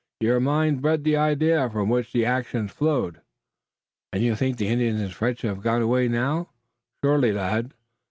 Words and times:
Your 0.19 0.39
mind 0.39 0.81
bred 0.81 1.03
the 1.03 1.15
idea, 1.15 1.69
from 1.69 1.87
which 1.87 2.11
the 2.11 2.25
action 2.25 2.67
flowed." 2.67 3.21
"And 4.11 4.23
you 4.23 4.33
think 4.35 4.57
the 4.57 4.65
French 4.65 4.81
and 4.81 5.41
Indians 5.43 5.43
have 5.43 5.61
gone 5.61 5.83
away 5.83 6.07
now?" 6.07 6.49
"Surely, 7.05 7.31
lad! 7.31 7.75